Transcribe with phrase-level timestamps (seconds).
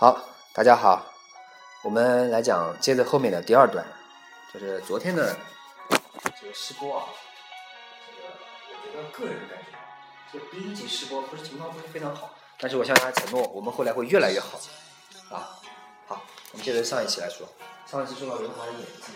[0.00, 0.18] 好，
[0.54, 1.04] 大家好，
[1.84, 3.84] 我们来讲接着后面的第二段，
[4.50, 5.36] 就是昨天的
[6.40, 7.04] 这个试播啊，
[8.08, 8.28] 这个
[8.70, 9.76] 我觉得个人感觉，
[10.32, 14.58] 这个第一集试播不是情况不是非常好，但是我向大家承诺，我们后来会越来越好
[15.28, 15.60] 啊。
[16.06, 16.22] 好，
[16.52, 17.46] 我们接着上一期来说，
[17.84, 19.12] 上一期说到刘德华的演技，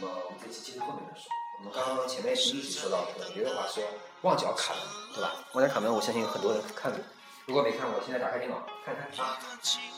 [0.00, 1.30] 那么我们这期接着后面来说，
[1.60, 3.84] 我们刚刚前面第一集说到刘德华说
[4.22, 4.82] 旺角卡门，
[5.14, 5.36] 对吧？
[5.52, 6.98] 旺角卡门，我相信很多人看了。
[7.46, 9.38] 如果没看过，现在打开电脑看看啊。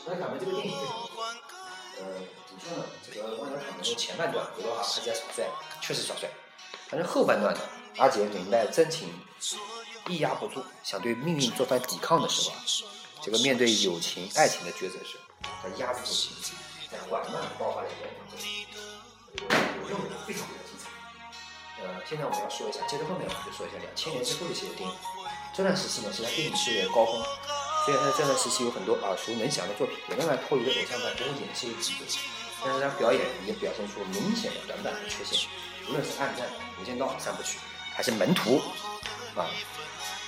[0.07, 1.23] 《旺角卡门》这个电影非常不错。
[1.97, 2.05] 呃，
[2.45, 2.85] 怎么说呢？
[3.03, 5.49] 这个《旺角卡门》的前半段，刘德华还在耍帅，
[5.81, 6.29] 确实耍帅。
[6.91, 7.59] 但是后半段呢，
[7.97, 9.09] 阿杰明白真情
[10.07, 12.61] 抑压不住，想对命运做番抵抗的时候啊，
[13.23, 16.53] 这个面对友情、爱情的抉择时，他压制住情绪，
[16.91, 18.37] 在缓慢爆发的眼光中，
[19.81, 20.87] 我认为非常非常精彩。
[21.81, 24.95] 呃，现在我们要说一下，接着后面我们就说一下两千年之后的一些电影。
[25.59, 27.21] 这段时期呢是他电影事业高峰，
[27.83, 29.97] 所以他在这段时期有很多耳熟能详的作品。
[30.07, 31.99] 有人来脱离了偶像派，不用演戏的基础，
[32.63, 35.49] 但是他表演也表现出明显的短板和缺陷。
[35.89, 36.47] 无论是《暗战》
[36.81, 37.59] 《无间道》三部曲，
[37.93, 38.61] 还是《门徒》，
[39.37, 39.51] 啊，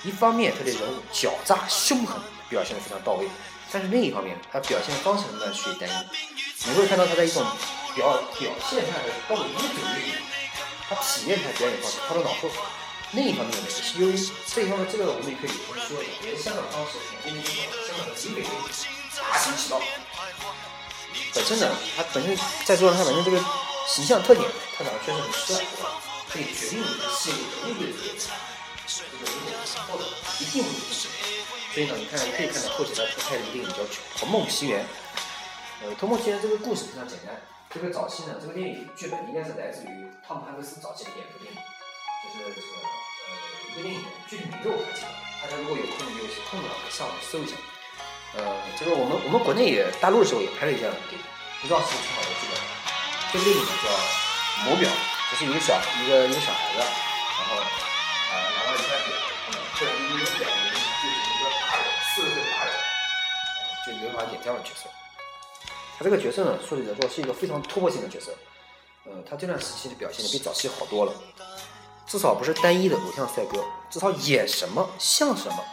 [0.04, 3.26] 一方面他的人物狡诈凶狠，表现的非常到位；
[3.72, 6.68] 但是另一方面，他表现方式呢却单一。
[6.68, 7.42] 你会看到他的一种
[7.96, 10.12] 表表现他的到了无主力，
[10.90, 12.50] 他体验他表演方式抛到脑后。
[13.14, 14.16] 另一方面呢，是由于
[14.48, 15.52] 这一方面，这个我们也可以
[15.88, 18.50] 说一下，也是香港当时因为香港的警匪片
[19.20, 19.82] 大行其道。
[21.36, 23.38] 本身呢，他本身再说他本身这个
[23.88, 26.00] 形象特点，他长得确实很帅，对吧？
[26.32, 26.80] 可以决定
[27.12, 28.16] 戏里人物的这个
[28.88, 30.06] 这个有点后的
[30.40, 30.80] 一定会有
[31.74, 33.84] 所以呢，你看可以看到后期他拍的一个电影叫
[34.18, 34.84] 《童梦奇缘》。
[35.84, 37.36] 呃，《童梦奇缘》这个故事非常简单。
[37.74, 41.60] 这个早期呢，这个电影剧本应该是来自于汤姆汉克斯早期的演出电影，
[42.22, 42.86] 就是这个呃。
[43.72, 45.08] 一个电影具体名字我不记得，
[45.42, 47.56] 大家如果有空有空的话，可以上网搜一下。
[48.36, 48.44] 呃，
[48.80, 51.24] 这个我们我们国内也大陆的时候也拍了一样的电影，
[51.64, 52.60] 不知道是不是挺好的剧本。
[53.32, 53.88] 这个电影叫
[54.68, 54.88] 《魔表》，
[55.32, 59.16] 就是一个小一个一个小孩子，然后啊拿到一块表，
[59.80, 60.68] 突然一个表里
[61.00, 62.72] 就是一个大人，四十岁大人，
[63.88, 64.92] 就刘德华演这样的角色。
[65.96, 68.36] 他这个角色呢，说起来说是一个非常突破性的角色。
[69.08, 71.14] 呃，他这段时期的表现，比早期好多了。
[72.06, 75.64] 至少不是单一的偶像帅哥，至少演什么像什么，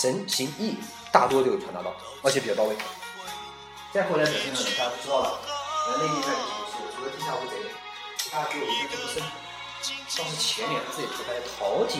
[0.00, 0.76] 神形意
[1.12, 2.76] 大多都有传达到，而且比较到位。
[3.92, 5.38] 再后来表现的，大家都知道了，
[5.86, 7.56] 呃，内地那几部戏，除了《地下无贼》，
[8.18, 9.22] 其他只有一些这部深。
[10.16, 11.98] 倒是前年他自己投拍的《桃姐》，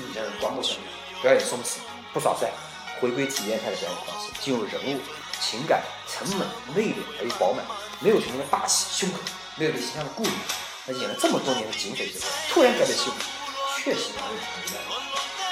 [0.00, 1.78] 与人刮目相看，表演松弛，
[2.12, 2.50] 不耍帅，
[3.00, 5.00] 回归体验派的表演方式，进入人物、
[5.40, 7.64] 情感、沉稳、内敛而又饱满，
[8.00, 9.20] 没有什么的霸气、凶狠，
[9.56, 10.30] 没有对形象的顾虑。
[10.92, 13.14] 演了这么多年的警匪之后，突然改变戏路，
[13.78, 14.80] 确实让人很意外。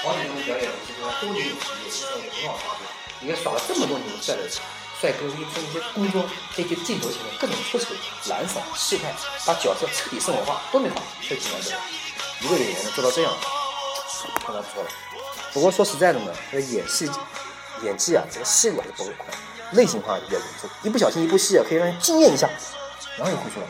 [0.03, 2.84] 黄景瑜表演的其实他多年有经验，其实也很好发挥。
[3.20, 4.48] 你看耍了这么多年帅的
[5.00, 6.26] 帅哥，一穿一些工装，
[6.56, 7.94] 在这镜头前面各种出丑、
[8.28, 9.15] 懒散、试探，
[9.47, 11.71] 把角色彻底生活化，都没画，确实难得。
[12.44, 13.32] 一个演员能做到这样，
[14.10, 14.91] 相当不错了。
[15.53, 17.09] 不过说实在的呢，他的演戏、
[17.82, 19.26] 演技啊，这个戏路还是不够快，
[19.72, 22.50] 类型化比较严重，一不小心一部戏啊，可以让人惊艳一下，
[23.16, 23.66] 然后又回去了。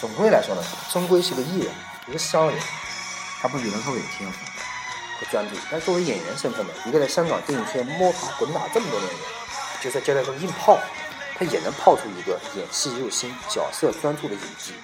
[0.00, 1.72] 总归来说呢，终归是个艺人，
[2.06, 2.58] 一个商人，
[3.40, 4.38] 他不比人后有天赋
[5.18, 5.56] 和专注。
[5.70, 9.22] 但作为演员身份呢，一个在香港电影圈摸爬滚打这么多年的人，
[9.80, 10.78] 就算交代中硬泡，
[11.38, 14.74] 他也能泡出一个演戏入心、角色专注的演技。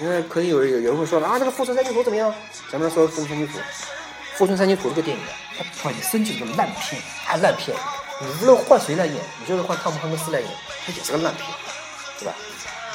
[0.00, 2.34] 因为可以有有有人会说了啊，这个《富春山居图》怎么样？
[2.72, 3.58] 咱们说《富春山居图》，
[4.34, 5.22] 《富春山居图》这个电影，
[5.56, 7.76] 它本身就是个烂片，大烂片。
[8.20, 10.50] 你无论换谁来演，你就是换汤姆汉克斯来演，
[10.84, 11.46] 它也是个烂片，
[12.18, 12.34] 对吧？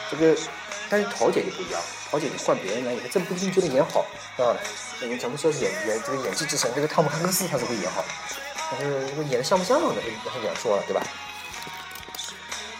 [0.09, 0.35] 这个，
[0.89, 4.01] 但是桃姐就不一样，桃姐你换别人来演，这不一定就能演好，
[4.37, 4.55] 啊。
[5.01, 8.03] 那你怎么说演演这个演技之神，这个汤姆汉克斯他是会演好，
[8.71, 9.93] 但是这个演的像不像呢？
[10.25, 11.01] 那是两说了，对吧？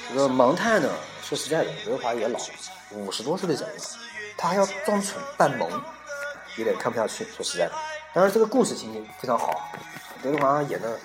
[0.10, 0.90] 这个盲探呢，
[1.24, 2.40] 说实在的，刘德华也老，
[2.92, 3.82] 五十多岁的人了，
[4.38, 5.70] 他还要装蠢扮萌，
[6.58, 7.24] 有点看不下去。
[7.26, 7.74] 说实在的，
[8.14, 9.72] 当然这个故事情节非常好，
[10.24, 11.00] 刘德华演的，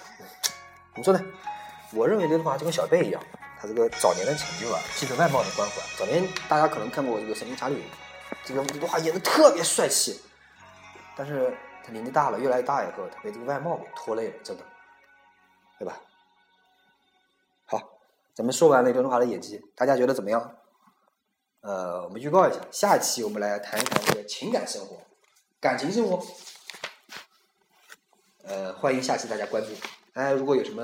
[0.95, 1.21] 怎么说呢？
[1.93, 3.23] 我认为刘德华就跟小贝一样。
[3.65, 5.81] 他这个早年的成就啊，基本外貌的关怀。
[5.97, 7.77] 早年大家可能看过这个《神秘查理》，
[8.45, 10.21] 这个刘德华演的特别帅气，
[11.17, 14.63] 但是他年纪大了，越来越大以后，他被这个外貌给拖累了，真的，
[15.79, 15.99] 对吧？
[17.65, 17.81] 好，
[18.35, 20.57] 咱们说完了刘德华的演技，大家觉得怎么样？
[21.63, 25.01] 呃，我们预告一下，下一期我们来谈一谈这个情感生活、
[25.59, 26.23] 感情生活。
[28.43, 29.71] 呃，欢迎下期大家关注。
[30.13, 30.83] 大家如果有什么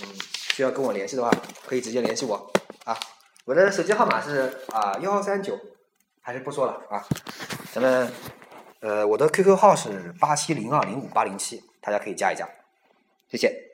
[0.00, 0.41] 嗯。
[0.52, 1.30] 需要跟我联系的话，
[1.66, 2.52] 可以直接联系我
[2.84, 2.94] 啊！
[3.46, 5.58] 我的手机号码是啊幺三九，
[6.20, 7.02] 还是不说了啊？
[7.72, 8.12] 咱们
[8.80, 12.46] 呃，我的 QQ 号是八七零二零五八零七，大家可以加一加，
[13.30, 13.71] 谢谢。